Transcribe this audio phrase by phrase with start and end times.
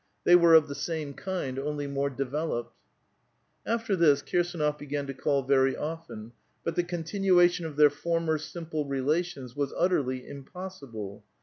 [0.23, 2.75] They were of the same kind, only more developed.
[3.67, 6.31] After this, KirsAnof began to call vei^ often;
[6.63, 11.21] but the con tinnation of their former simple relations was utterly impos sible.